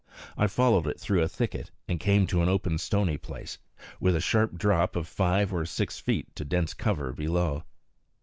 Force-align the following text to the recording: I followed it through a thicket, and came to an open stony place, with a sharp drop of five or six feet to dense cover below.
I 0.35 0.47
followed 0.47 0.87
it 0.87 0.99
through 0.99 1.21
a 1.21 1.27
thicket, 1.27 1.69
and 1.87 1.99
came 1.99 2.25
to 2.25 2.41
an 2.41 2.49
open 2.49 2.79
stony 2.79 3.17
place, 3.19 3.59
with 3.99 4.15
a 4.15 4.19
sharp 4.19 4.57
drop 4.57 4.95
of 4.95 5.07
five 5.07 5.53
or 5.53 5.63
six 5.63 5.99
feet 5.99 6.35
to 6.37 6.43
dense 6.43 6.73
cover 6.73 7.13
below. 7.13 7.65